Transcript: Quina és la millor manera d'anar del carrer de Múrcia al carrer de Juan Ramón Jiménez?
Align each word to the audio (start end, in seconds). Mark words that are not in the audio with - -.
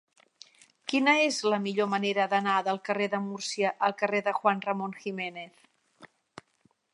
Quina 0.93 1.11
és 1.25 1.35
la 1.53 1.59
millor 1.65 1.89
manera 1.91 2.25
d'anar 2.31 2.55
del 2.69 2.81
carrer 2.89 3.09
de 3.15 3.19
Múrcia 3.27 3.75
al 3.89 3.95
carrer 4.01 4.23
de 4.29 4.35
Juan 4.39 4.65
Ramón 4.65 4.97
Jiménez? 5.05 5.63